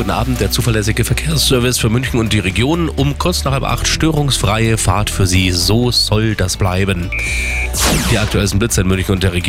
[0.00, 2.88] Guten Abend, der zuverlässige Verkehrsservice für München und die Region.
[2.88, 5.50] Um kurz nach halb acht störungsfreie Fahrt für Sie.
[5.50, 7.10] So soll das bleiben.
[8.10, 9.48] Die aktuellsten Blitze in München und der Region.